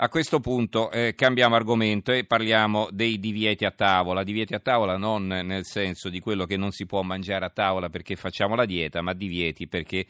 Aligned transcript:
A 0.00 0.08
questo 0.08 0.38
punto 0.38 0.92
eh, 0.92 1.16
cambiamo 1.16 1.56
argomento 1.56 2.12
e 2.12 2.24
parliamo 2.24 2.86
dei 2.92 3.18
divieti 3.18 3.64
a 3.64 3.72
tavola. 3.72 4.22
Divieti 4.22 4.54
a 4.54 4.60
tavola 4.60 4.96
non 4.96 5.26
nel 5.26 5.64
senso 5.64 6.08
di 6.08 6.20
quello 6.20 6.46
che 6.46 6.56
non 6.56 6.70
si 6.70 6.86
può 6.86 7.02
mangiare 7.02 7.44
a 7.44 7.50
tavola 7.50 7.88
perché 7.88 8.14
facciamo 8.14 8.54
la 8.54 8.64
dieta, 8.64 9.02
ma 9.02 9.12
divieti 9.12 9.66
perché 9.66 10.06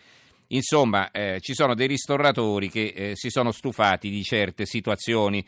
insomma 0.49 1.11
eh, 1.11 1.39
ci 1.41 1.55
sono 1.55 1.75
dei 1.75 1.87
ristoratori 1.87 2.69
che 2.69 2.93
eh, 2.95 3.13
si 3.15 3.31
sono 3.31 3.51
stufati 3.51 4.11
di 4.11 4.23
certe 4.23 4.67
situazioni. 4.67 5.43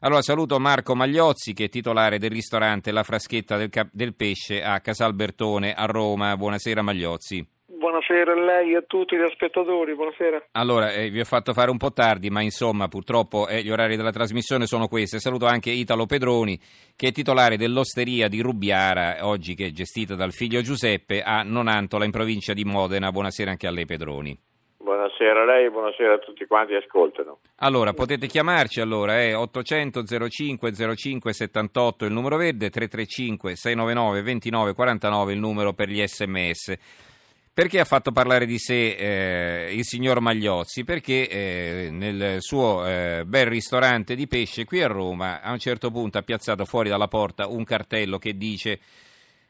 Allora 0.00 0.20
saluto 0.20 0.58
Marco 0.58 0.94
Magliozzi 0.94 1.54
che 1.54 1.64
è 1.64 1.68
titolare 1.70 2.18
del 2.18 2.30
ristorante 2.30 2.92
La 2.92 3.02
Fraschetta 3.02 3.56
del, 3.56 3.70
Cap- 3.70 3.88
del 3.92 4.14
Pesce 4.14 4.62
a 4.62 4.78
Casalbertone 4.80 5.72
a 5.72 5.86
Roma. 5.86 6.36
Buonasera 6.36 6.82
Magliozzi. 6.82 7.55
Buonasera 7.86 8.32
a 8.32 8.34
lei 8.34 8.72
e 8.72 8.78
a 8.78 8.82
tutti 8.82 9.16
gli 9.16 9.24
spettatori, 9.30 9.94
buonasera. 9.94 10.46
Allora, 10.52 10.90
eh, 10.90 11.08
vi 11.08 11.20
ho 11.20 11.24
fatto 11.24 11.52
fare 11.52 11.70
un 11.70 11.76
po' 11.76 11.92
tardi, 11.92 12.30
ma 12.30 12.42
insomma, 12.42 12.88
purtroppo 12.88 13.46
eh, 13.46 13.62
gli 13.62 13.70
orari 13.70 13.94
della 13.94 14.10
trasmissione 14.10 14.66
sono 14.66 14.88
questi. 14.88 15.20
Saluto 15.20 15.46
anche 15.46 15.70
Italo 15.70 16.04
Pedroni, 16.04 16.58
che 16.96 17.08
è 17.08 17.12
titolare 17.12 17.56
dell'osteria 17.56 18.26
di 18.26 18.40
Rubiara, 18.40 19.18
oggi 19.20 19.54
che 19.54 19.66
è 19.66 19.70
gestita 19.70 20.16
dal 20.16 20.32
figlio 20.32 20.62
Giuseppe, 20.62 21.22
a 21.22 21.44
Nonantola, 21.44 22.04
in 22.04 22.10
provincia 22.10 22.54
di 22.54 22.64
Modena. 22.64 23.12
Buonasera 23.12 23.52
anche 23.52 23.68
a 23.68 23.70
lei, 23.70 23.86
Pedroni. 23.86 24.36
Buonasera 24.78 25.42
a 25.42 25.44
lei 25.44 25.66
e 25.66 25.70
buonasera 25.70 26.14
a 26.14 26.18
tutti 26.18 26.44
quanti 26.46 26.72
che 26.72 26.78
ascoltano. 26.78 27.38
Allora, 27.58 27.92
potete 27.92 28.26
chiamarci 28.26 28.80
allora, 28.80 29.20
è 29.20 29.36
800 29.36 30.02
05 30.28 30.72
05 30.96 31.32
78 31.32 32.04
il 32.04 32.12
numero 32.12 32.36
verde, 32.36 32.68
335 32.68 33.54
699 33.54 34.22
29 34.22 34.74
49 34.74 35.32
il 35.32 35.38
numero 35.38 35.72
per 35.72 35.88
gli 35.88 36.04
sms. 36.04 37.14
Perché 37.56 37.80
ha 37.80 37.86
fatto 37.86 38.12
parlare 38.12 38.44
di 38.44 38.58
sé 38.58 38.88
eh, 38.90 39.74
il 39.74 39.82
signor 39.86 40.20
Magliozzi? 40.20 40.84
Perché 40.84 41.26
eh, 41.26 41.88
nel 41.90 42.42
suo 42.42 42.86
eh, 42.86 43.22
bel 43.24 43.46
ristorante 43.46 44.14
di 44.14 44.26
pesce 44.26 44.66
qui 44.66 44.82
a 44.82 44.88
Roma 44.88 45.40
a 45.40 45.52
un 45.52 45.58
certo 45.58 45.90
punto 45.90 46.18
ha 46.18 46.22
piazzato 46.22 46.66
fuori 46.66 46.90
dalla 46.90 47.08
porta 47.08 47.46
un 47.46 47.64
cartello 47.64 48.18
che 48.18 48.36
dice 48.36 48.78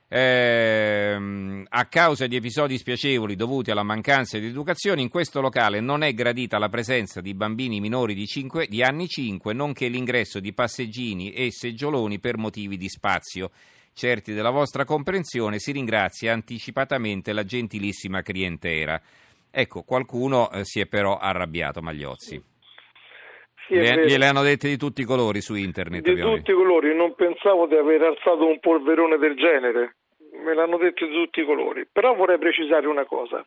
ehm, 0.07 1.67
a 1.69 1.87
causa 1.87 2.29
di 2.29 2.37
episodi 2.37 2.79
spiacevoli 2.79 3.35
dovuti 3.35 3.73
alla 3.73 3.83
mancanza 3.83 4.39
di 4.39 4.47
educazione 4.47 5.03
in 5.03 5.09
questo 5.09 5.41
locale 5.41 5.81
non 5.81 6.05
è 6.05 6.15
gradita 6.15 6.59
la 6.59 6.69
presenza 6.69 7.21
di 7.21 7.35
bambini 7.35 7.81
minori 7.81 8.15
di, 8.15 8.27
5, 8.29 8.69
di 8.69 8.85
anni 8.85 9.09
5 9.09 9.53
nonché 9.53 9.89
l'ingresso 9.89 10.39
di 10.39 10.53
passeggini 10.53 11.33
e 11.33 11.51
seggioloni 11.51 12.21
per 12.21 12.37
motivi 12.37 12.77
di 12.77 12.89
spazio. 12.89 13.51
Certi 13.99 14.35
della 14.35 14.51
vostra 14.51 14.85
comprensione, 14.85 15.59
si 15.59 15.73
ringrazia 15.73 16.35
anticipatamente 16.35 17.33
la 17.33 17.45
gentilissima 17.45 18.21
clientela. 18.21 19.01
Ecco, 19.51 19.85
qualcuno 19.85 20.51
eh, 20.51 20.65
si 20.67 20.81
è 20.81 20.87
però 20.87 21.17
arrabbiato, 21.17 21.81
Magliozzi. 21.81 22.39
Sì, 23.67 23.75
Le, 23.75 24.05
gliele 24.05 24.27
hanno 24.27 24.43
dette 24.43 24.69
di 24.69 24.77
tutti 24.77 25.01
i 25.01 25.05
colori 25.05 25.41
su 25.41 25.55
internet. 25.55 26.03
di 26.03 26.11
ovviamente. 26.11 26.41
tutti 26.41 26.51
i 26.51 26.55
colori, 26.55 26.95
non 26.95 27.15
pensavo 27.15 27.67
di 27.67 27.77
aver 27.77 28.03
alzato 28.03 28.47
un 28.47 28.61
polverone 28.61 29.17
del 29.17 29.35
genere, 29.35 29.97
me 30.45 30.53
l'hanno 30.53 30.77
detto 30.77 31.07
di 31.07 31.15
tutti 31.15 31.41
i 31.41 31.47
colori, 31.47 31.89
però 31.91 32.15
vorrei 32.15 32.37
precisare 32.37 32.87
una 32.87 33.07
cosa. 33.07 33.47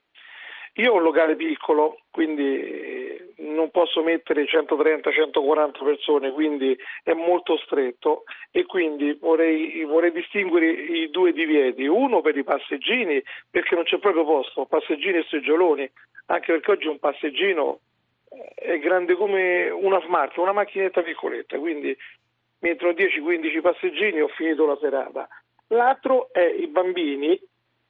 Io 0.76 0.92
ho 0.92 0.96
un 0.96 1.04
locale 1.04 1.36
piccolo, 1.36 2.00
quindi 2.12 3.28
non 3.38 3.72
posso 3.72 4.02
mettere 4.04 4.46
130-140 4.46 5.84
persone, 5.84 6.32
quindi 6.32 6.78
è 7.04 7.14
molto 7.14 7.58
stretto 7.58 8.24
e 8.52 8.66
quindi 8.66 9.14
vorrei, 9.20 9.84
vorrei 9.84 10.12
distinguere 10.12 10.70
i 10.70 11.10
due 11.10 11.34
divieti. 11.34 11.86
Uno 11.86 12.22
per 12.22 12.38
i 12.38 12.44
passeggini, 12.44 13.22
perché 13.50 13.76
non 13.76 13.84
c'è 13.84 13.98
proprio 13.98 14.24
posto, 14.24 14.66
passeggini 14.66 15.18
e 15.18 15.26
seggioloni, 15.30 15.90
anche 16.28 16.52
perché 16.54 16.72
oggi 16.72 16.88
un 16.88 17.00
passeggino 17.00 17.80
è 18.56 18.78
grande 18.78 19.16
come 19.16 19.70
una 19.70 20.00
smart, 20.02 20.38
una 20.38 20.52
macchinetta 20.52 21.02
piccoletta, 21.02 21.58
quindi 21.58 21.96
mi 22.62 22.70
entrano 22.70 22.94
10-15 22.94 23.62
passeggini 23.62 24.22
ho 24.22 24.28
finito 24.28 24.66
la 24.66 24.78
serata. 24.80 25.28
L'altro 25.70 26.30
è 26.32 26.44
i 26.44 26.68
bambini, 26.68 27.40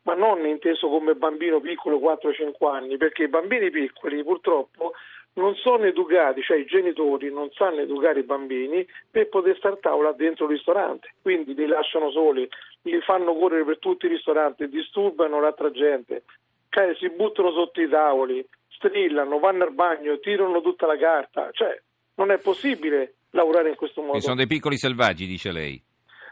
ma 0.04 0.14
non 0.14 0.46
inteso 0.46 0.88
come 0.88 1.16
bambino 1.16 1.60
piccolo 1.60 1.98
4-5 1.98 2.68
anni, 2.68 2.98
perché 2.98 3.24
i 3.24 3.28
bambini 3.28 3.70
piccoli 3.70 4.24
purtroppo 4.24 4.94
non 5.34 5.56
sono 5.56 5.86
educati, 5.86 6.42
cioè 6.42 6.58
i 6.58 6.66
genitori 6.66 7.32
non 7.32 7.50
sanno 7.52 7.82
educare 7.82 8.20
i 8.20 8.24
bambini 8.24 8.86
per 9.10 9.30
poter 9.30 9.56
stare 9.58 9.76
a 9.76 9.80
tavola 9.80 10.12
dentro 10.12 10.46
il 10.46 10.52
ristorante, 10.52 11.14
quindi 11.22 11.54
li 11.54 11.68
lasciano 11.68 12.12
soli, 12.12 12.48
li 12.84 13.00
fanno 13.02 13.36
correre 13.36 13.64
per 13.64 13.80
tutti 13.80 14.06
i 14.06 14.10
ristoranti, 14.10 14.68
disturbano 14.68 15.40
l'altra 15.40 15.72
gente, 15.72 16.24
cioè, 16.70 16.96
si 16.96 17.10
buttano 17.10 17.52
sotto 17.52 17.82
i 17.82 17.90
tavoli, 17.90 18.46
strillano, 18.68 19.40
vanno 19.40 19.64
al 19.64 19.74
bagno, 19.74 20.20
tirano 20.20 20.62
tutta 20.62 20.86
la 20.86 20.98
carta, 20.98 21.50
cioè 21.52 21.80
non 22.16 22.32
è 22.32 22.38
possibile 22.38 23.16
lavorare 23.32 23.70
in 23.70 23.76
questo 23.76 24.02
modo. 24.02 24.18
E 24.18 24.22
sono 24.22 24.36
dei 24.36 24.48
piccoli 24.48 24.78
selvaggi, 24.78 25.26
dice 25.26 25.52
lei. 25.52 25.82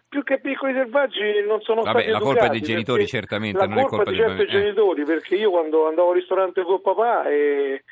Più 0.09 0.23
che 0.23 0.40
piccoli 0.40 0.73
selvaggi 0.73 1.44
non 1.45 1.62
sono 1.62 1.81
Vabbè, 1.81 2.00
stati 2.00 2.12
la 2.12 2.19
colpa 2.19 2.45
è 2.45 2.50
dei 2.50 2.62
genitori, 2.62 3.06
certamente, 3.07 3.59
la 3.59 3.66
non 3.68 3.79
è 3.79 3.85
colpa 3.85 4.09
di 4.09 4.18
dei 4.18 4.25
certi. 4.25 4.41
Eh. 4.44 4.47
genitori, 4.47 5.03
perché 5.03 5.35
io 5.35 5.50
quando 5.50 5.88
andavo 5.88 6.09
al 6.09 6.16
ristorante 6.16 6.63
con 6.63 6.81
papà 6.81 7.28
e 7.28 7.84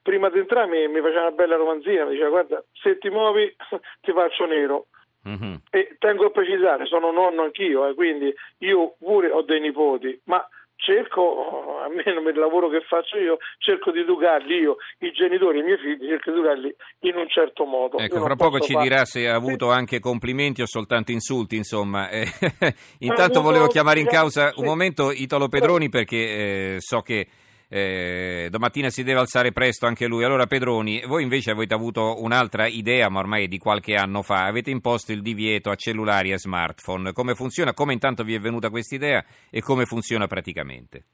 prima 0.00 0.28
di 0.30 0.38
entrare 0.38 0.68
mi, 0.68 0.86
mi 0.86 1.00
faceva 1.00 1.22
una 1.22 1.30
bella 1.32 1.56
romanzina, 1.56 2.04
mi 2.04 2.12
diceva 2.12 2.28
guarda, 2.28 2.64
se 2.72 2.98
ti 2.98 3.08
muovi 3.08 3.52
ti 4.02 4.12
faccio 4.12 4.46
nero. 4.46 4.86
Mhm. 5.24 5.62
E 5.70 5.96
tengo 5.98 6.26
a 6.26 6.30
precisare, 6.30 6.84
sono 6.84 7.10
nonno 7.10 7.42
anch'io, 7.42 7.88
eh, 7.88 7.94
quindi 7.94 8.32
io 8.58 8.94
pure 8.98 9.30
ho 9.30 9.42
dei 9.42 9.60
nipoti, 9.60 10.20
ma 10.24 10.46
cerco, 10.76 11.80
almeno 11.82 12.28
il 12.28 12.38
lavoro 12.38 12.68
che 12.68 12.80
faccio 12.86 13.16
io, 13.18 13.38
cerco 13.58 13.90
di 13.90 14.00
educarli 14.00 14.56
io, 14.56 14.76
i 14.98 15.12
genitori, 15.12 15.60
i 15.60 15.62
miei 15.62 15.78
figli, 15.78 16.08
cerco 16.08 16.30
di 16.30 16.38
educarli 16.38 16.74
in 17.00 17.16
un 17.16 17.28
certo 17.28 17.64
modo. 17.64 17.98
Ecco, 17.98 18.20
fra 18.20 18.36
poco 18.36 18.60
ci 18.60 18.72
fare- 18.72 18.88
dirà 18.88 19.04
se 19.04 19.28
ha 19.28 19.34
avuto 19.34 19.70
anche 19.70 20.00
complimenti 20.00 20.62
o 20.62 20.66
soltanto 20.66 21.12
insulti, 21.12 21.56
insomma. 21.56 22.08
Eh, 22.08 22.26
intanto 23.00 23.38
avuto- 23.38 23.42
volevo 23.42 23.66
chiamare 23.66 24.00
in 24.00 24.06
causa 24.06 24.52
un 24.56 24.64
momento 24.64 25.10
Italo 25.10 25.48
Pedroni 25.48 25.88
perché 25.88 26.16
eh, 26.16 26.76
so 26.78 27.00
che 27.02 27.26
eh, 27.68 28.48
domattina 28.50 28.88
si 28.88 29.02
deve 29.02 29.20
alzare 29.20 29.52
presto 29.52 29.86
anche 29.86 30.06
lui. 30.06 30.24
Allora 30.24 30.46
Pedroni, 30.46 31.02
voi 31.06 31.22
invece 31.22 31.50
avete 31.50 31.74
avuto 31.74 32.22
un'altra 32.22 32.66
idea, 32.66 33.08
ma 33.08 33.20
ormai 33.20 33.44
è 33.44 33.48
di 33.48 33.58
qualche 33.58 33.94
anno 33.94 34.22
fa, 34.22 34.44
avete 34.44 34.70
imposto 34.70 35.12
il 35.12 35.22
divieto 35.22 35.70
a 35.70 35.74
cellulari 35.74 36.32
e 36.32 36.38
smartphone. 36.38 37.12
Come 37.12 37.34
funziona? 37.34 37.72
Come 37.72 37.92
intanto 37.92 38.22
vi 38.22 38.34
è 38.34 38.38
venuta 38.38 38.70
questa 38.70 38.94
idea 38.94 39.24
e 39.50 39.60
come 39.60 39.84
funziona 39.84 40.26
praticamente? 40.26 41.04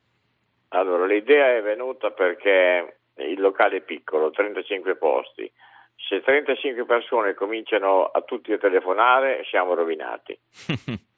Allora, 0.69 1.07
l'idea 1.07 1.57
è 1.57 1.63
venuta 1.63 2.11
perché 2.11 2.99
il 3.17 3.41
locale 3.41 3.79
è 3.79 3.81
piccolo, 3.83 4.31
35 4.31 4.97
posti. 4.97 5.51
Se 5.97 6.21
35 6.23 6.87
persone 6.87 7.35
cominciano 7.35 8.05
a 8.07 8.23
tutti 8.23 8.53
a 8.53 8.59
telefonare, 8.59 9.45
siamo 9.49 9.75
rovinati. 9.75 10.39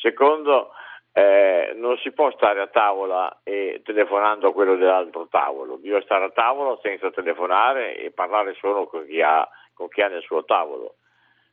Secondo, 0.00 0.70
eh, 1.12 1.72
non 1.76 1.96
si 1.98 2.12
può 2.12 2.30
stare 2.32 2.60
a 2.60 2.68
tavola 2.68 3.40
e 3.42 3.80
telefonando 3.84 4.48
a 4.48 4.52
quello 4.52 4.76
dell'altro 4.76 5.26
tavolo, 5.28 5.78
bisogna 5.78 6.02
stare 6.02 6.24
a 6.26 6.30
tavola 6.30 6.78
senza 6.82 7.10
telefonare 7.10 7.96
e 7.96 8.10
parlare 8.12 8.54
solo 8.54 8.86
con 8.86 9.06
chi 9.06 9.20
ha, 9.20 9.46
con 9.74 9.88
chi 9.88 10.02
ha 10.02 10.08
nel 10.08 10.22
suo 10.22 10.44
tavolo. 10.44 10.96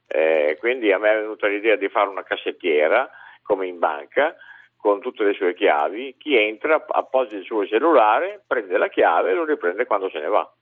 Eh, 0.07 0.55
quindi 0.59 0.91
a 0.91 0.99
me 0.99 1.11
è 1.11 1.19
venuta 1.21 1.47
l'idea 1.47 1.75
di 1.75 1.89
fare 1.89 2.07
una 2.07 2.23
cassettiera 2.23 3.09
come 3.41 3.67
in 3.67 3.79
banca 3.79 4.35
con 4.77 5.01
tutte 5.01 5.23
le 5.23 5.33
sue 5.33 5.53
chiavi, 5.53 6.15
chi 6.17 6.35
entra 6.35 6.85
appoggia 6.87 7.35
il 7.35 7.43
suo 7.43 7.65
cellulare, 7.65 8.43
prende 8.45 8.77
la 8.77 8.87
chiave 8.87 9.31
e 9.31 9.33
lo 9.33 9.43
riprende 9.43 9.85
quando 9.85 10.09
se 10.09 10.19
ne 10.19 10.27
va. 10.27 10.53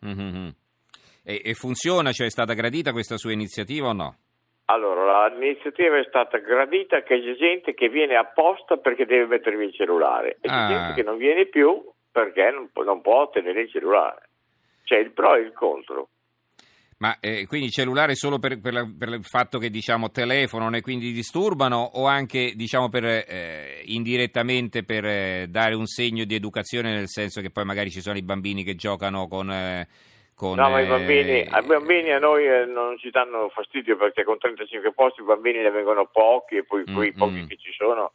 Mhm. 0.00 0.54
E, 1.24 1.40
e 1.44 1.54
funziona? 1.54 2.12
Cioè 2.12 2.26
è 2.26 2.30
stata 2.30 2.52
gradita 2.52 2.92
questa 2.92 3.16
sua 3.16 3.32
iniziativa 3.32 3.88
o 3.88 3.92
no? 3.92 4.16
Allora, 4.66 5.26
l'iniziativa 5.28 5.98
è 5.98 6.04
stata 6.08 6.38
gradita 6.38 7.02
che 7.02 7.20
c'è 7.20 7.34
gente 7.36 7.74
che 7.74 7.88
viene 7.88 8.14
apposta 8.16 8.76
perché 8.76 9.04
deve 9.04 9.26
mettervi 9.26 9.64
il 9.66 9.72
cellulare 9.74 10.38
e 10.40 10.48
c'è 10.48 10.54
Ah. 10.54 10.68
gente 10.68 10.94
che 10.94 11.02
non 11.02 11.16
viene 11.18 11.46
più 11.46 11.82
perché 12.10 12.50
non, 12.50 12.70
può- 12.72 12.84
non 12.84 13.00
può 13.02 13.28
tenere 13.30 13.62
il 13.62 13.70
cellulare. 13.70 14.28
C'è 14.84 14.96
il 14.96 15.12
pro 15.12 15.34
e 15.34 15.40
il 15.40 15.52
contro. 15.52 16.08
Ma 16.98 17.18
eh, 17.18 17.46
quindi 17.48 17.70
cellulare 17.70 18.14
solo 18.14 18.38
per, 18.38 18.60
per 18.60 18.72
la- 18.72 18.88
per 18.96 19.08
il 19.08 19.24
fatto 19.24 19.58
che 19.58 19.70
diciamo 19.70 20.10
telefonano 20.12 20.76
e 20.76 20.80
quindi 20.82 21.10
disturbano 21.12 21.90
o 21.94 22.06
anche 22.06 22.52
diciamo 22.54 22.88
per, 22.88 23.04
eh, 23.04 23.82
indirettamente 23.86 24.84
per 24.84 25.04
eh, 25.04 25.46
dare 25.48 25.74
un 25.74 25.86
segno 25.86 26.24
di 26.24 26.36
educazione 26.36 26.92
nel 26.92 27.08
senso 27.08 27.40
che 27.40 27.50
poi 27.50 27.64
magari 27.64 27.90
ci 27.90 28.00
sono 28.00 28.16
i 28.16 28.22
bambini 28.22 28.62
che 28.62 28.76
giocano 28.76 29.26
con... 29.26 29.50
con, 30.42 30.56
No, 30.56 30.70
ma 30.70 30.80
i 30.80 30.84
eh, 30.84 30.88
bambini, 30.88 31.46
ai 31.48 31.62
bambini 31.64 32.10
a 32.10 32.18
noi 32.18 32.44
eh, 32.44 32.64
non 32.64 32.98
ci 32.98 33.10
danno 33.10 33.48
fastidio 33.50 33.96
perché 33.96 34.24
con 34.24 34.38
35 34.38 34.92
posti 34.92 35.20
i 35.20 35.24
bambini 35.24 35.60
ne 35.60 35.70
vengono 35.70 36.06
pochi 36.06 36.56
e 36.56 36.64
poi 36.64 36.82
quei 36.92 37.12
Mm, 37.14 37.16
pochi 37.16 37.42
mm. 37.42 37.46
che 37.46 37.56
ci 37.58 37.72
sono. 37.72 38.10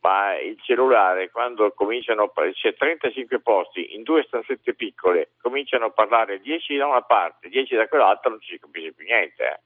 Ma 0.00 0.36
il 0.36 0.58
cellulare, 0.60 1.30
quando 1.30 1.70
cominciano, 1.72 2.24
a- 2.24 2.50
c'è 2.50 2.74
35 2.74 3.38
posti 3.40 3.94
in 3.94 4.02
due 4.02 4.24
stanzette 4.26 4.74
piccole, 4.74 5.30
cominciano 5.40 5.84
a 5.86 5.90
parlare 5.90 6.40
10 6.40 6.76
da 6.76 6.86
una 6.88 7.02
parte, 7.02 7.48
10 7.48 7.76
da 7.76 7.86
quell'altra, 7.86 8.30
non 8.30 8.40
ci 8.40 8.50
si 8.54 8.58
capisce 8.58 8.92
più 8.92 9.06
niente. 9.06 9.42
eh. 9.44 9.60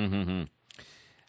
Mhm. 0.00 0.46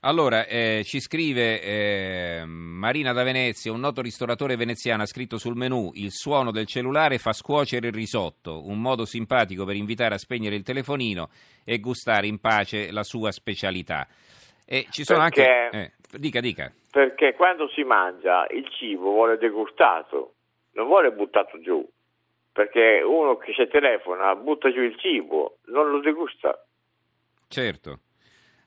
Allora, 0.06 0.46
eh, 0.48 0.82
ci 0.84 1.00
scrive 1.00 1.62
eh, 1.62 2.44
Marina 2.46 3.14
da 3.14 3.24
Venezia, 3.24 3.72
un 3.72 3.80
noto 3.80 4.02
ristoratore 4.02 4.58
veneziano 4.58 5.04
ha 5.04 5.06
scritto 5.06 5.38
sul 5.38 5.56
menù 5.56 5.92
il 5.94 6.12
suono 6.12 6.52
del 6.52 6.66
cellulare 6.66 7.20
fa 7.20 7.32
scuocere 7.32 7.88
il 7.88 7.94
risotto, 7.94 8.68
un 8.68 8.82
modo 8.82 9.06
simpatico 9.06 9.64
per 9.64 9.76
invitare 9.76 10.16
a 10.16 10.18
spegnere 10.18 10.56
il 10.56 10.64
telefonino 10.64 11.30
e 11.64 11.80
gustare 11.80 12.28
in 12.28 12.40
pace 12.42 12.92
la 12.92 13.04
sua 13.04 13.32
specialità. 13.32 14.06
E 14.66 14.88
ci 14.90 15.06
sono 15.06 15.22
Perché- 15.22 15.48
anche... 15.48 15.78
eh, 16.12 16.18
dica, 16.20 16.42
dica. 16.42 16.70
Perché 16.92 17.34
quando 17.36 17.70
si 17.70 17.84
mangia 17.84 18.46
il 18.48 18.68
cibo 18.72 19.04
vuole 19.12 19.38
degustato, 19.38 20.34
non 20.74 20.88
vuole 20.88 21.14
buttato 21.14 21.62
giù. 21.62 21.82
Perché 22.52 23.02
uno 23.02 23.38
che 23.38 23.54
se 23.54 23.68
telefona 23.68 24.36
butta 24.36 24.70
giù 24.70 24.82
il 24.82 25.00
cibo, 25.00 25.60
non 25.68 25.90
lo 25.90 26.02
degusta. 26.02 26.62
Certo. 27.48 28.00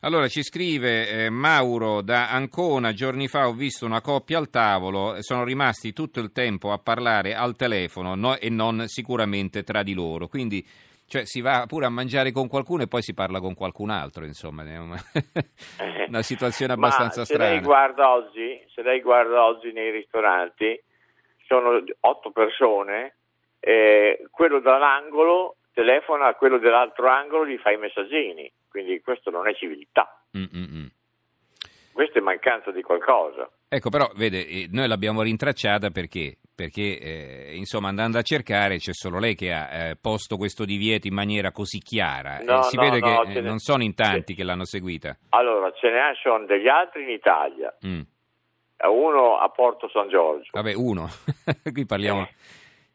Allora 0.01 0.29
ci 0.29 0.43
scrive 0.43 1.09
eh, 1.09 1.31
Mauro 1.31 2.03
da 2.03 2.31
Ancona, 2.31 2.93
giorni 2.93 3.29
fa 3.29 3.49
ho 3.49 3.53
visto 3.53 3.87
una 3.87 4.03
coppia 4.03 4.39
al 4.39 4.51
tavolo, 4.51 5.15
e 5.15 5.23
sono 5.23 5.43
rimasti 5.43 5.93
tutto 5.93 6.21
il 6.21 6.33
tempo 6.33 6.71
a 6.71 6.79
parlare 6.79 7.35
al 7.35 7.57
telefono 7.57 8.15
no- 8.15 8.37
e 8.37 8.51
non 8.51 8.85
sicuramente 8.89 9.63
tra 9.63 9.83
di 9.83 9.95
loro, 9.95 10.29
quindi 10.29 10.65
cioè, 11.09 11.25
si 11.25 11.41
va 11.41 11.65
pure 11.67 11.87
a 11.87 11.89
mangiare 11.89 12.31
con 12.31 12.47
qualcuno 12.47 12.83
e 12.83 12.89
poi 12.89 13.01
si 13.01 13.15
parla 13.15 13.41
con 13.41 13.55
qualcun 13.55 13.91
altro, 13.91 14.25
insomma, 14.25 14.65
è 14.65 14.77
una, 14.77 15.01
una 16.09 16.23
situazione 16.23 16.75
abbastanza 16.75 17.21
Ma 17.21 17.27
se 17.27 17.35
strana. 17.35 17.51
lei 17.53 17.61
guarda 17.61 18.11
oggi, 18.13 18.65
se 18.75 18.83
lei 18.83 19.01
guarda 19.01 19.45
oggi 19.45 19.73
nei 19.73 19.91
ristoranti, 19.91 20.79
sono 21.47 21.83
otto 22.01 22.31
persone, 22.33 23.17
eh, 23.61 24.27
quello 24.31 24.61
dall'angolo 24.61 25.57
telefona 25.77 26.29
a 26.29 26.35
quello 26.35 26.57
dell'altro 26.59 27.07
angolo, 27.07 27.47
gli 27.47 27.59
fa 27.59 27.71
i 27.71 27.77
messaggini, 27.77 28.51
quindi 28.67 28.99
questo 29.03 29.29
non 29.31 29.47
è 29.47 29.55
civiltà, 29.55 30.23
Mm, 30.37 30.45
mm, 30.55 30.65
mm. 30.79 30.87
questa 31.93 32.19
è 32.19 32.23
mancanza 32.23 32.71
di 32.71 32.81
qualcosa. 32.81 33.51
Ecco, 33.69 33.91
però, 33.91 34.11
vede, 34.17 34.47
eh, 34.47 34.69
noi 34.71 34.89
l'abbiamo 34.89 35.21
rintracciata 35.21 35.91
perché? 35.91 36.39
Perché, 36.55 36.99
eh, 36.99 37.57
insomma, 37.57 37.89
andando 37.89 38.17
a 38.17 38.23
cercare 38.23 38.79
c'è 38.79 38.95
solo 38.95 39.19
lei 39.19 39.35
che 39.35 39.53
ha 39.53 39.69
eh, 39.91 39.97
posto 40.01 40.39
questo 40.39 40.65
divieto 40.65 41.07
in 41.09 41.13
maniera 41.15 41.53
così 41.53 41.79
chiara. 41.81 42.39
No, 42.43 42.61
e 42.61 42.63
si 42.63 42.77
no, 42.77 42.83
vede 42.83 42.99
no, 43.01 43.21
che 43.23 43.31
eh, 43.31 43.35
ne- 43.35 43.41
non 43.47 43.59
sono 43.59 43.83
in 43.83 43.95
tanti 43.95 44.33
sì. 44.33 44.35
che 44.37 44.45
l'hanno 44.45 44.65
seguita. 44.65 45.15
Allora, 45.31 45.71
ce 45.73 45.91
ne 45.91 46.15
sono 46.23 46.47
degli 46.47 46.69
altri 46.69 47.03
in 47.03 47.11
Italia, 47.11 47.77
Mm. 47.87 48.01
uno 48.89 49.37
a 49.39 49.49
Porto 49.51 49.89
San 49.91 50.09
Giorgio. 50.09 50.49
Vabbè, 50.53 50.73
uno. 50.75 51.09
Qui 51.71 51.85
parliamo 51.85 52.23
Eh, 52.23 52.29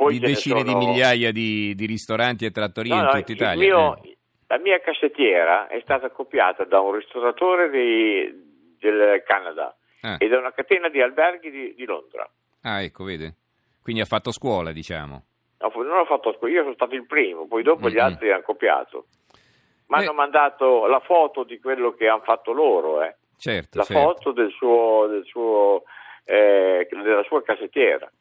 poi 0.04 0.14
di 0.14 0.20
decine 0.20 0.64
di 0.64 0.70
sono- 0.72 0.86
migliaia 0.86 1.32
di, 1.32 1.74
di 1.76 1.86
ristoranti 1.86 2.46
e 2.46 2.52
trattorie 2.52 2.94
No, 2.94 3.00
in 3.00 3.06
no, 3.06 3.12
tutta 3.12 3.32
Italia. 3.32 3.68
mio- 3.76 4.02
eh. 4.04 4.18
La 4.48 4.58
mia 4.60 4.80
cassettiera 4.82 5.68
è 5.68 5.80
stata 5.82 6.10
copiata 6.10 6.66
da 6.66 6.80
un 6.82 6.94
ristoratore 6.96 7.70
di- 7.70 8.76
del 8.80 9.24
Canada 9.24 9.76
Ah. 10.02 10.16
e 10.20 10.28
da 10.28 10.40
una 10.40 10.52
catena 10.52 10.90
di 10.90 11.00
alberghi 11.02 11.50
di, 11.52 11.74
di 11.76 11.86
Londra. 11.86 12.28
Ah, 12.64 12.82
ecco, 12.82 13.04
vede. 13.06 13.36
Quindi 13.82 14.02
ha 14.02 14.06
fatto 14.06 14.32
scuola, 14.32 14.72
diciamo. 14.72 15.24
No, 15.60 15.72
Non 15.84 16.00
ho 16.00 16.06
fatto 16.06 16.34
scuola, 16.34 16.54
io 16.54 16.62
sono 16.64 16.74
stato 16.74 16.96
il 16.96 17.06
primo, 17.06 17.46
poi 17.48 17.62
dopo 17.64 17.88
gli 17.90 17.94
Mm-mm. 17.96 18.04
altri 18.06 18.32
hanno 18.32 18.42
copiato. 18.42 19.06
Mi 19.88 19.98
hanno 20.00 20.12
Eh. 20.12 20.16
mandato 20.16 20.86
la 20.88 21.00
foto 21.00 21.44
di 21.44 21.60
quello 21.60 21.92
che 21.94 22.08
hanno 22.08 22.24
fatto 22.24 22.52
loro, 22.52 23.04
eh. 23.04 23.16
Certo, 23.38 23.78
la 23.78 23.84
certo. 23.84 24.02
foto 24.02 24.32
del 24.32 24.52
suo, 24.52 25.08
del 25.08 25.24
suo, 25.26 25.84
eh, 26.26 26.88
della 26.92 27.24
sua 27.24 27.42
cassettiera. 27.44 28.12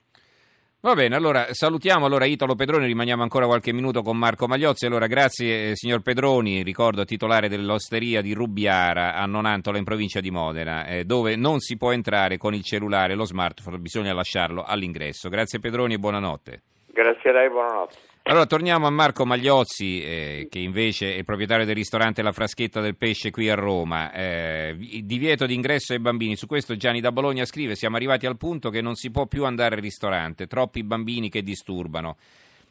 Va 0.83 0.95
bene, 0.95 1.15
allora 1.15 1.49
salutiamo 1.51 2.07
allora 2.07 2.25
Italo 2.25 2.55
Pedroni, 2.55 2.87
rimaniamo 2.87 3.23
ancora 3.23 3.45
qualche 3.45 3.71
minuto 3.71 4.01
con 4.01 4.17
Marco 4.17 4.47
Magliozzi. 4.47 4.87
Allora 4.87 5.07
grazie 5.09 5.73
eh, 5.73 5.77
signor 5.77 6.01
Pedroni, 6.01 6.63
ricordo 6.63 7.05
titolare 7.05 7.51
dell'osteria 7.51 8.23
di 8.23 8.33
Rubbiara 8.33 9.13
a 9.13 9.27
Nonantola 9.27 9.77
in 9.77 9.85
provincia 9.85 10.21
di 10.21 10.31
Modena, 10.31 10.87
eh, 10.87 11.05
dove 11.05 11.37
non 11.37 11.59
si 11.59 11.77
può 11.77 11.93
entrare 11.93 12.39
con 12.39 12.55
il 12.55 12.63
cellulare 12.63 13.15
lo 13.15 13.27
smartphone, 13.27 13.77
bisogna 13.77 14.15
lasciarlo 14.15 14.63
all'ingresso. 14.63 15.29
Grazie 15.29 15.59
Pedroni 15.59 15.95
e 15.95 15.99
buonanotte. 15.99 16.63
Grazie 16.87 17.29
a 17.29 17.33
lei, 17.35 17.51
buonanotte. 17.51 18.10
Allora 18.25 18.45
torniamo 18.45 18.87
a 18.87 18.91
Marco 18.91 19.25
Magliozzi, 19.25 20.03
eh, 20.03 20.49
che 20.51 20.59
invece 20.59 21.17
è 21.17 21.25
proprietario 21.25 21.65
del 21.65 21.75
ristorante 21.75 22.21
La 22.23 22.33
Fraschetta 22.33 22.81
del 22.81 22.95
Pesce 22.95 23.31
qui 23.31 23.49
a 23.49 23.55
Roma. 23.55 24.13
Eh, 24.13 24.75
vi- 24.77 25.05
divieto 25.07 25.47
di 25.47 25.55
ingresso 25.55 25.95
ai 25.95 26.01
bambini, 26.01 26.37
su 26.37 26.47
questo 26.47 26.77
Gianni 26.77 27.01
da 27.01 27.13
Bologna 27.13 27.47
scrive: 27.47 27.75
Siamo 27.75 27.97
arrivati 27.97 28.27
al 28.27 28.37
punto 28.37 28.69
che 28.69 28.83
non 28.83 28.95
si 28.95 29.11
può 29.11 29.27
più 29.27 29.47
andare 29.47 29.77
al 29.77 29.81
ristorante, 29.81 30.47
troppi 30.47 30.85
bambini 30.85 31.31
che 31.31 31.43
disturbano. 31.43 32.19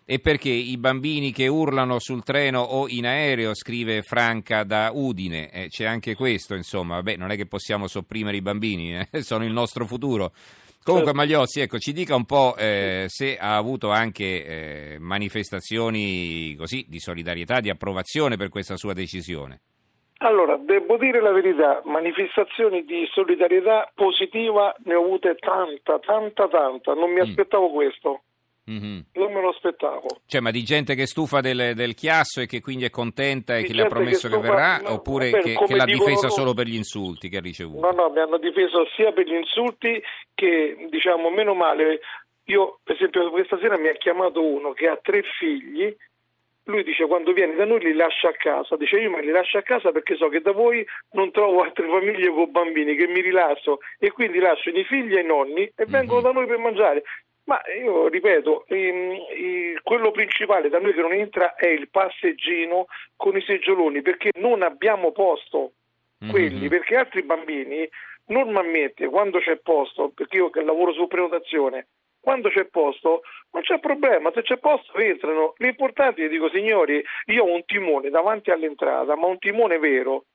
E 0.06 0.19
perché 0.19 0.50
i 0.50 0.78
bambini 0.78 1.31
che 1.31 1.48
urlano 1.48 2.00
sul 2.00 2.24
treno 2.24 2.62
o 2.62 2.88
in 2.88 3.06
aereo, 3.06 3.54
scrive 3.54 4.01
Franca 4.01 4.63
da 4.63 4.92
Udine, 4.94 5.50
Eh, 5.51 5.68
c'è 5.69 5.86
anche 5.86 6.16
questo, 6.16 6.54
insomma, 6.54 6.96
vabbè, 6.96 7.16
non 7.16 7.31
è 7.31 7.36
che 7.36 7.48
possiamo 7.48 7.88
sopprimere 7.88 8.38
i 8.38 8.42
bambini, 8.42 8.98
eh, 8.98 9.07
sono 9.24 9.44
il 9.46 9.51
nostro 9.51 9.86
futuro. 9.88 10.31
Comunque 10.83 11.13
Magliozzi, 11.13 11.59
ecco, 11.61 11.77
ci 11.77 11.91
dica 11.93 12.15
un 12.15 12.25
po' 12.25 12.55
eh, 12.57 13.05
se 13.07 13.37
ha 13.37 13.55
avuto 13.57 13.89
anche 13.91 14.93
eh, 14.93 14.97
manifestazioni 14.99 16.55
così 16.57 16.85
di 16.87 16.99
solidarietà, 16.99 17.59
di 17.59 17.69
approvazione 17.69 18.37
per 18.37 18.49
questa 18.49 18.75
sua 18.77 18.93
decisione. 18.93 19.61
Allora, 20.21 20.57
devo 20.57 20.97
dire 20.97 21.21
la 21.21 21.31
verità, 21.31 21.81
manifestazioni 21.85 22.83
di 22.83 23.07
solidarietà 23.11 23.89
positiva 23.93 24.75
ne 24.83 24.95
ho 24.95 25.03
avute 25.03 25.35
tanta, 25.35 25.99
tanta, 25.99 26.47
tanta, 26.47 26.93
non 26.93 27.11
mi 27.11 27.19
Mm. 27.21 27.29
aspettavo 27.29 27.69
questo, 27.71 28.23
Mhm. 28.69 29.06
non 29.13 29.33
me 29.33 29.42
lo 29.42 29.50
aspettavo. 29.50 30.06
Cioè, 30.27 30.42
ma 30.42 30.51
di 30.51 30.63
gente 30.63 30.94
che 30.95 31.07
stufa 31.07 31.42
del, 31.42 31.74
del 31.75 31.95
chiasso 31.95 32.42
e 32.42 32.45
che 32.45 32.62
quindi 32.62 32.86
è 32.86 32.89
contenta 32.92 33.56
e 33.57 33.62
Di 33.62 33.68
che 33.68 33.74
le 33.74 33.81
ha 33.83 33.88
promesso 33.88 34.27
che 34.27 34.36
che, 34.36 34.39
stufa- 34.42 34.56
verrà, 34.56 34.77
no, 34.77 34.94
oppure 34.94 35.30
vabbè, 35.31 35.44
che, 35.44 35.56
che 35.66 35.75
l'ha 35.75 35.86
difesa 35.86 36.27
loro- 36.27 36.30
solo 36.30 36.54
per 36.54 36.68
gli 36.68 36.75
insulti 36.75 37.30
che 37.30 37.38
ha 37.38 37.42
ricevuto? 37.42 37.80
No, 37.86 37.92
no, 37.92 38.10
mi 38.10 38.19
hanno 38.19 38.38
difeso 38.38 38.86
sia 38.95 39.12
per 39.12 39.25
gli 39.27 39.33
insulti 39.33 40.01
che, 40.36 40.88
diciamo, 40.89 41.30
meno 41.31 41.54
male. 41.56 42.00
Io, 42.45 42.80
per 42.83 42.95
esempio, 42.95 43.30
questa 43.31 43.57
sera 43.60 43.77
mi 43.77 43.88
ha 43.88 43.94
chiamato 43.94 44.44
uno 44.44 44.72
che 44.74 44.88
ha 44.88 44.98
tre 45.01 45.24
figli. 45.39 45.95
Lui 46.65 46.83
dice 46.83 47.07
quando 47.07 47.31
viene 47.33 47.56
da 47.56 47.65
noi 47.65 47.80
li 47.80 47.94
lascia 47.94 48.27
a 48.30 48.33
casa, 48.33 48.75
dice 48.75 48.98
io 49.00 49.10
me 49.10 49.22
li 49.24 49.31
lascio 49.31 49.57
a 49.57 49.63
casa 49.63 49.92
perché 49.92 50.15
so 50.15 50.30
che 50.30 50.39
da 50.42 50.51
voi 50.51 50.86
non 51.13 51.31
trovo 51.31 51.63
altre 51.63 51.88
famiglie 51.88 52.30
con 52.30 52.51
bambini, 52.51 52.95
che 52.95 53.07
mi 53.07 53.22
rilasso 53.22 53.80
e 53.98 54.12
quindi 54.12 54.38
lascio 54.38 54.69
i 54.69 54.83
figli 54.83 55.15
e 55.15 55.22
i 55.22 55.25
nonni 55.25 55.63
e 55.63 55.86
vengono 55.88 56.19
Mhm. 56.19 56.24
da 56.25 56.31
noi 56.31 56.45
per 56.45 56.57
mangiare. 56.60 57.04
Ma 57.50 57.60
io 57.81 58.07
ripeto, 58.10 58.66
ehm, 58.68 59.12
i- 59.36 59.80
quello 59.81 60.12
principale 60.12 60.69
da 60.69 60.78
noi 60.78 60.94
che 60.94 61.01
non 61.01 61.13
entra 61.13 61.56
è 61.56 61.68
il 61.68 61.90
passeggino 61.90 62.86
con 63.16 63.36
i 63.36 63.42
seggioloni 63.42 64.04
perché 64.04 64.30
non 64.36 64.62
abbiamo 64.62 65.12
posto 65.12 65.72
quelli, 66.30 66.63
Mhm. 66.63 66.68
perché 66.69 66.96
altri 66.96 67.24
bambini 67.24 67.90
normalmente 68.28 69.07
quando 69.07 69.40
c'è 69.40 69.56
posto, 69.56 70.10
perché 70.13 70.38
io 70.38 70.51
che 70.51 70.62
lavoro 70.62 70.92
su 70.94 71.07
prenotazione, 71.07 71.88
quando 72.22 72.50
c'è 72.50 72.66
posto 72.66 73.22
non 73.51 73.63
c'è 73.63 73.80
problema, 73.80 74.30
se 74.31 74.44
c'è 74.44 74.57
posto 74.57 74.96
entrano. 75.00 75.56
L'importante 75.57 76.24
è 76.25 76.30
dico 76.30 76.50
signori, 76.50 77.04
io 77.28 77.44
ho 77.46 77.51
un 77.51 77.66
timone 77.66 78.12
davanti 78.12 78.51
all'entrata, 78.51 79.16
ma 79.16 79.25
un 79.25 79.40
timone 79.40 79.80
vero. 79.80 80.25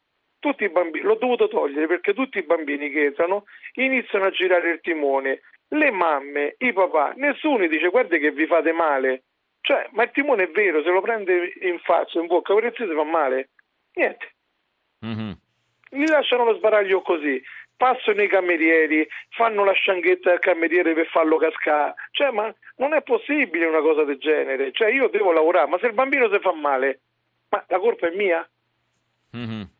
Tutti 0.45 0.65
i 0.65 0.69
bambini, 0.69 1.07
l'ho 1.07 1.15
dovuto 1.15 1.49
togliere 1.49 1.87
perché 1.87 2.13
tutti 2.13 2.37
i 2.37 2.43
bambini 2.43 2.91
che 2.91 3.07
entrano 3.07 3.47
iniziano 3.77 4.27
a 4.27 4.31
girare 4.31 4.73
il 4.73 4.81
timone. 4.83 5.41
Le 5.69 5.91
mamme, 5.91 6.57
i 6.59 6.71
papà, 6.75 7.15
nessuno 7.17 7.67
dice 7.67 7.89
guarda 7.89 8.19
che 8.19 8.31
vi 8.31 8.45
fate 8.45 8.71
male. 8.73 9.23
Cioè, 9.63 9.89
ma 9.93 10.03
il 10.03 10.11
timone 10.11 10.43
è 10.43 10.51
vero, 10.51 10.83
se 10.83 10.91
lo 10.91 11.01
prende 11.01 11.51
in 11.63 11.79
faccia, 11.79 12.21
in 12.21 12.27
bocca, 12.27 12.53
ora 12.53 12.71
si 12.77 12.85
fa 12.85 13.05
male. 13.05 13.49
Niente 13.95 14.35
Mhm. 15.01 15.33
gli 15.89 16.07
lasciano 16.09 16.45
lo 16.45 16.57
sbaraglio 16.57 17.01
così, 17.01 17.43
passano 17.75 18.21
i 18.21 18.29
camerieri, 18.29 19.09
fanno 19.31 19.65
la 19.65 19.73
scianghetta 19.73 20.31
al 20.31 20.41
cameriere 20.41 20.93
per 20.93 21.07
farlo 21.07 21.39
cascare, 21.39 21.95
cioè 22.11 22.33
ma 22.33 22.55
non 22.77 22.93
è 22.93 23.01
possibile 23.01 23.65
una 23.65 23.81
cosa 23.81 24.05
del 24.05 24.19
genere, 24.19 24.73
cioè 24.73 24.91
io 24.91 25.09
devo 25.09 25.33
lavorare, 25.33 25.71
ma 25.71 25.79
se 25.79 25.87
il 25.87 25.95
bambino 25.95 26.31
si 26.31 26.39
fa 26.41 26.53
male, 26.53 27.01
ma 27.49 27.65
la 27.67 27.79
colpa 27.79 28.09
è 28.09 28.15
mia? 28.15 28.47
Mhm. 29.31 29.73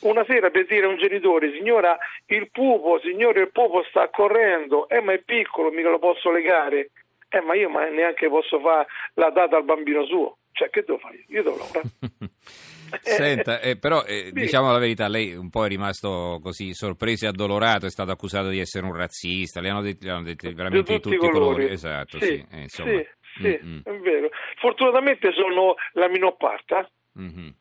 Una 0.00 0.24
sera 0.26 0.50
per 0.50 0.66
dire 0.66 0.86
a 0.86 0.88
un 0.88 0.98
genitore, 0.98 1.52
signora 1.52 1.96
il 2.26 2.50
pupo, 2.50 3.00
signore 3.00 3.40
il 3.40 3.50
pupo 3.50 3.82
sta 3.88 4.08
correndo, 4.10 4.88
eh 4.88 5.00
ma 5.00 5.12
è 5.12 5.18
piccolo, 5.22 5.70
mica 5.70 5.88
lo 5.90 5.98
posso 5.98 6.30
legare, 6.30 6.90
eh 7.28 7.40
ma 7.40 7.54
io 7.54 7.68
ma 7.70 7.88
neanche 7.88 8.28
posso 8.28 8.60
fare 8.60 8.86
la 9.14 9.30
data 9.30 9.56
al 9.56 9.64
bambino 9.64 10.04
suo, 10.04 10.38
cioè 10.52 10.68
che 10.70 10.82
devo 10.82 10.98
fare? 10.98 11.24
Io 11.28 11.42
devo 11.42 11.56
lavorare. 11.56 11.90
Senta, 13.02 13.58
eh, 13.60 13.76
però 13.76 14.04
eh, 14.04 14.26
Sì. 14.26 14.32
diciamo 14.32 14.70
la 14.70 14.78
verità, 14.78 15.08
lei 15.08 15.34
un 15.34 15.50
po' 15.50 15.64
è 15.64 15.68
rimasto 15.68 16.38
così 16.42 16.72
sorpreso 16.72 17.24
e 17.24 17.28
addolorato, 17.28 17.86
è 17.86 17.90
stato 17.90 18.12
accusato 18.12 18.48
di 18.48 18.60
essere 18.60 18.86
un 18.86 18.94
razzista, 18.94 19.60
le 19.60 19.70
hanno 19.70 19.80
detto, 19.82 20.04
le 20.06 20.12
hanno 20.12 20.22
detto 20.22 20.48
veramente 20.54 20.92
di 20.92 21.00
tutti, 21.00 21.14
i 21.16 21.18
colori. 21.18 21.64
Esatto, 21.64 22.20
sì. 22.20 22.46
eh, 22.48 22.60
insomma. 22.60 22.90
sì, 22.98 23.06
sì, 23.42 23.58
Mm, 23.64 23.74
mm. 23.74 23.80
è 23.82 23.90
vero. 23.98 24.28
Fortunatamente 24.58 25.32
sono 25.32 25.74
la 25.94 26.08
minor 26.08 26.36
parte, 26.36 26.90
Mhm. 27.14 27.54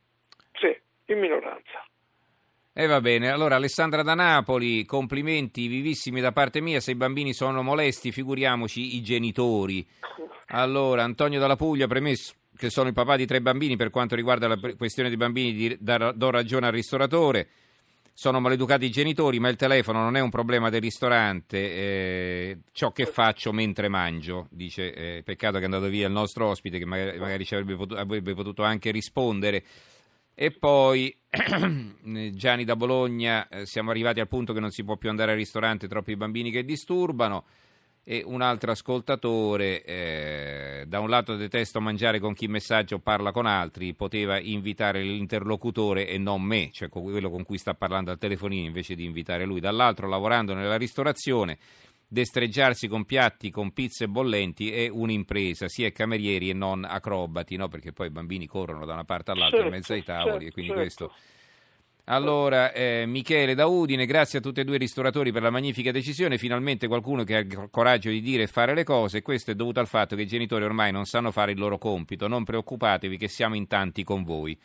sì, 0.53 0.77
in 1.07 1.19
minoranza. 1.19 1.84
E 2.77 2.87
va 2.87 2.99
bene, 2.99 3.29
allora 3.31 3.55
Alessandra 3.55 4.03
da 4.03 4.15
Napoli, 4.15 4.83
complimenti 4.83 5.67
vivissimi 5.67 6.19
da 6.19 6.33
parte 6.33 6.59
mia, 6.59 6.81
se 6.81 6.91
i 6.91 6.95
bambini 6.95 7.33
sono 7.33 7.63
molesti 7.63 8.11
figuriamoci 8.11 8.97
i 8.97 9.01
genitori. 9.01 9.87
Allora, 10.47 11.03
Antonio 11.03 11.39
dalla 11.39 11.55
Puglia, 11.55 11.87
premesso 11.87 12.33
che 12.57 12.69
sono 12.69 12.89
il 12.89 12.93
papà 12.93 13.15
di 13.15 13.25
tre 13.25 13.39
bambini 13.39 13.77
per 13.77 13.91
quanto 13.91 14.13
riguarda 14.15 14.49
la 14.49 14.59
questione 14.77 15.07
dei 15.07 15.17
bambini, 15.17 15.53
di- 15.53 15.77
da- 15.79 16.11
do 16.11 16.29
ragione 16.29 16.67
al 16.67 16.73
ristoratore. 16.73 17.47
sono 18.17 18.39
maleducati 18.39 18.85
i 18.85 18.91
genitori, 18.91 19.39
ma 19.39 19.49
il 19.49 19.57
telefono 19.57 20.01
non 20.01 20.15
è 20.15 20.21
un 20.21 20.29
problema 20.29 20.69
del 20.69 20.79
ristorante, 20.79 21.57
eh, 21.57 22.57
ciò 22.71 22.93
che 22.93 23.05
faccio 23.05 23.51
mentre 23.51 23.89
mangio, 23.89 24.47
dice, 24.51 24.93
eh, 24.93 25.21
peccato 25.21 25.57
che 25.57 25.63
è 25.63 25.65
andato 25.65 25.87
via 25.87 26.07
il 26.07 26.13
nostro 26.13 26.47
ospite 26.47 26.77
che 26.77 26.85
magari, 26.85 27.19
magari 27.19 27.43
ci 27.43 27.55
avrebbe 27.55 27.75
potuto, 27.75 27.99
avrebbe 27.99 28.33
potuto, 28.33 28.63
anche 28.63 28.91
rispondere. 28.91 29.63
E 30.37 30.51
poi 30.51 31.15
Gianni 32.33 32.65
da 32.65 32.75
Bologna, 32.75 33.47
eh, 33.47 33.65
siamo 33.65 33.91
arrivati 33.91 34.19
al 34.19 34.27
punto 34.27 34.51
che 34.51 34.59
non 34.59 34.69
si 34.69 34.83
può 34.83 34.97
più 34.97 35.09
andare 35.09 35.31
al 35.31 35.37
ristorante, 35.37 35.87
troppi 35.87 36.17
bambini 36.17 36.51
che 36.51 36.65
disturbano. 36.65 37.45
E 38.03 38.21
un 38.23 38.41
altro 38.41 38.69
ascoltatore, 38.69 39.83
eh, 39.83 40.83
da 40.87 40.99
un 40.99 41.09
lato 41.09 41.35
detesto 41.35 41.81
mangiare 41.81 42.19
con 42.19 42.35
chi 42.35 42.47
messaggio 42.47 42.99
parla 42.99 43.31
con 43.31 43.47
altri, 43.47 43.95
poteva 43.95 44.37
invitare 44.37 45.01
l'interlocutore 45.01 46.07
e 46.07 46.19
non 46.19 46.43
me, 46.43 46.69
cioè 46.71 46.89
quello 46.89 47.31
con 47.31 47.43
cui 47.43 47.57
sta 47.57 47.73
parlando 47.73 48.11
al 48.11 48.19
telefonino 48.19 48.67
invece 48.67 48.93
di 48.93 49.05
invitare 49.05 49.45
lui, 49.45 49.59
dall'altro 49.59 50.07
lavorando 50.07 50.53
nella 50.53 50.77
ristorazione, 50.77 51.57
destreggiarsi 52.15 52.87
con 52.87 53.03
piatti, 53.03 53.51
con 53.51 53.73
pizze 53.73 54.07
bollenti 54.07 54.71
è 54.71 54.87
un'impresa, 54.87 55.67
sia 55.67 55.91
camerieri 55.91 56.49
e 56.49 56.53
non 56.53 56.85
acrobati, 56.85 57.57
no? 57.57 57.67
perché 57.67 57.91
poi 57.91 58.07
i 58.07 58.11
bambini 58.11 58.47
corrono 58.47 58.85
da 58.85 58.93
una 58.93 59.03
parte 59.03 59.31
all'altra 59.31 59.57
certo, 59.57 59.71
in 59.71 59.75
mezzo 59.75 59.93
ai 59.93 60.03
tavoli 60.03 60.31
certo, 60.31 60.45
e 60.45 60.51
quindi 60.51 60.71
certo. 60.71 60.81
questo 60.81 61.11
allora, 62.07 62.71
eh, 62.71 63.05
Michele 63.07 63.55
da 63.55 63.65
Udine, 63.65 64.05
grazie 64.05 64.37
a 64.37 64.41
tutti 64.41 64.59
e 64.59 64.63
due 64.63 64.75
i 64.75 64.79
ristoratori 64.79 65.31
per 65.31 65.41
la 65.41 65.49
magnifica 65.49 65.91
decisione. 65.91 66.37
Finalmente 66.37 66.87
qualcuno 66.87 67.23
che 67.23 67.35
ha 67.35 67.39
il 67.39 67.67
coraggio 67.71 68.09
di 68.09 68.21
dire 68.21 68.43
e 68.43 68.47
fare 68.47 68.75
le 68.75 68.83
cose. 68.83 69.23
Questo 69.23 69.49
è 69.49 69.55
dovuto 69.55 69.79
al 69.79 69.87
fatto 69.87 70.15
che 70.15 70.21
i 70.21 70.27
genitori 70.27 70.63
ormai 70.63 70.91
non 70.91 71.05
sanno 71.05 71.31
fare 71.31 71.53
il 71.53 71.57
loro 71.57 71.79
compito. 71.79 72.27
Non 72.27 72.43
preoccupatevi 72.43 73.17
che 73.17 73.27
siamo 73.27 73.55
in 73.55 73.65
tanti 73.65 74.03
con 74.03 74.23
voi. 74.23 74.55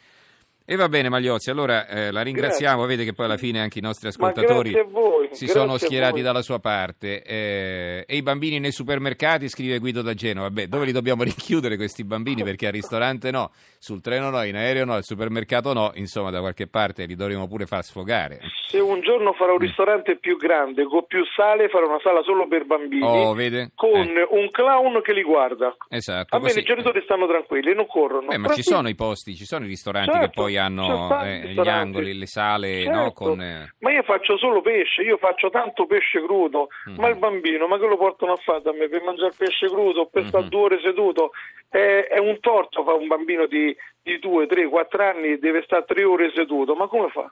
E 0.66 0.76
va 0.76 0.88
bene 0.88 1.08
Magliozzi, 1.08 1.50
allora 1.50 1.88
eh, 1.88 2.12
la 2.12 2.22
ringraziamo, 2.22 2.76
Grazie. 2.76 2.96
vede 2.96 3.08
che 3.08 3.12
poi 3.12 3.26
alla 3.26 3.36
fine 3.36 3.60
anche 3.60 3.80
i 3.80 3.82
nostri 3.82 4.06
Ma 4.06 4.12
ascoltatori 4.12 4.70
grazie 4.70 4.88
a 4.88 4.92
voi, 4.92 5.19
si 5.32 5.46
sono 5.46 5.76
schierati 5.78 6.22
dalla 6.22 6.42
sua 6.42 6.58
parte. 6.58 7.22
Eh, 7.22 8.04
e 8.06 8.16
i 8.16 8.22
bambini 8.22 8.58
nei 8.58 8.72
supermercati, 8.72 9.48
scrive 9.48 9.78
Guido 9.78 10.02
da 10.02 10.14
Genova, 10.14 10.48
vabbè 10.48 10.66
dove 10.66 10.84
li 10.86 10.92
dobbiamo 10.92 11.22
rinchiudere 11.22 11.76
questi 11.76 12.04
bambini? 12.04 12.42
Perché 12.42 12.66
al 12.66 12.72
ristorante 12.72 13.30
no, 13.30 13.50
sul 13.78 14.00
treno 14.00 14.30
no, 14.30 14.42
in 14.44 14.56
aereo 14.56 14.84
no, 14.84 14.94
al 14.94 15.04
supermercato 15.04 15.72
no, 15.72 15.92
insomma 15.94 16.30
da 16.30 16.40
qualche 16.40 16.66
parte 16.66 17.04
li 17.06 17.14
dovremo 17.14 17.46
pure 17.48 17.66
far 17.66 17.82
sfogare. 17.84 18.40
Se 18.68 18.78
un 18.78 19.00
giorno 19.00 19.32
farò 19.32 19.52
un 19.54 19.58
ristorante 19.58 20.16
più 20.18 20.36
grande, 20.36 20.84
con 20.84 21.04
più 21.06 21.24
sale, 21.36 21.68
farò 21.68 21.88
una 21.88 22.00
sala 22.02 22.22
solo 22.22 22.46
per 22.46 22.64
bambini, 22.66 23.04
Oh, 23.04 23.34
con 23.74 23.90
Eh, 24.16 24.26
un 24.30 24.50
clown 24.50 25.00
che 25.02 25.12
li 25.12 25.22
guarda. 25.22 25.74
esatto. 25.88 26.36
A 26.36 26.38
me 26.38 26.46
così- 26.46 26.60
i 26.60 26.64
genitori 26.64 27.00
stanno 27.02 27.26
tranquilli, 27.26 27.74
non 27.74 27.86
corrono. 27.86 28.30
Eh, 28.30 28.36
ma 28.38 28.48
ci 28.48 28.62
Tranquilli. 28.62 28.62
sono 28.62 28.88
i 28.88 28.94
posti, 28.94 29.34
ci 29.34 29.44
sono 29.44 29.64
i 29.64 29.68
ristoranti 29.68 30.10
che 30.12 30.18
Certo, 30.18 30.40
poi 30.42 30.52
ci 30.52 30.58
hanno 30.58 31.22
eh, 31.24 31.52
gli 31.54 31.68
angoli, 31.68 32.14
le 32.16 32.26
sale, 32.26 32.82
Certo, 32.82 32.98
no? 32.98 33.12
Con, 33.12 33.40
eh, 33.42 33.74
Ma 33.78 33.90
io 33.92 34.02
faccio 34.02 34.36
solo 34.38 34.60
pesce, 34.60 35.02
io 35.02 35.16
faccio 35.20 35.50
tanto 35.50 35.86
pesce 35.86 36.20
crudo, 36.20 36.68
Mhm. 36.86 36.96
ma 36.98 37.08
il 37.08 37.16
bambino, 37.16 37.68
ma 37.68 37.78
che 37.78 37.86
lo 37.86 37.96
portano 37.96 38.32
a 38.32 38.36
fare 38.36 38.62
da 38.62 38.72
me 38.72 38.88
per 38.88 39.02
mangiare 39.02 39.32
pesce 39.36 39.68
crudo, 39.68 40.06
per 40.06 40.26
stare 40.26 40.44
Mhm. 40.44 40.50
due 40.50 40.60
ore 40.62 40.80
seduto? 40.82 41.30
È, 41.68 42.08
è 42.10 42.18
un 42.18 42.40
torto 42.40 42.82
fare 42.82 42.98
un 42.98 43.06
bambino 43.06 43.46
di, 43.46 43.74
di 44.02 44.18
due, 44.18 44.46
tre, 44.46 44.66
quattro 44.68 45.04
anni, 45.04 45.38
deve 45.38 45.62
stare 45.62 45.84
tre 45.86 46.02
ore 46.04 46.32
seduto, 46.34 46.74
ma 46.74 46.88
come 46.88 47.08
fa? 47.10 47.30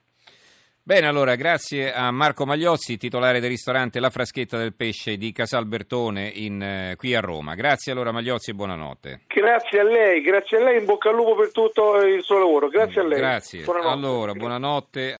Bene, 0.88 1.06
allora, 1.06 1.34
grazie 1.34 1.92
a 1.92 2.10
Marco 2.10 2.46
Magliozzi, 2.46 2.96
titolare 2.96 3.40
del 3.40 3.50
ristorante 3.50 4.00
La 4.00 4.08
Fraschetta 4.08 4.56
del 4.56 4.74
Pesce 4.74 5.18
di 5.18 5.32
Casalbertone 5.32 6.30
in, 6.34 6.62
eh, 6.62 6.94
qui 6.96 7.14
a 7.14 7.20
Roma. 7.20 7.54
Grazie 7.54 7.92
allora 7.92 8.10
Magliozzi 8.10 8.52
e 8.52 8.54
buonanotte. 8.54 9.20
Grazie 9.26 9.80
a 9.80 9.82
lei, 9.82 10.22
grazie 10.22 10.56
a 10.56 10.62
lei, 10.64 10.78
in 10.78 10.86
bocca 10.86 11.10
al 11.10 11.16
lupo 11.16 11.34
per 11.34 11.52
tutto 11.52 11.96
il 12.00 12.22
suo 12.22 12.38
lavoro, 12.38 12.68
grazie 12.68 13.02
a 13.02 13.04
lei. 13.04 13.18
Grazie. 13.18 13.64
Buonanotte. 13.64 13.92
Allora, 13.92 14.32
buonanotte. 14.32 15.14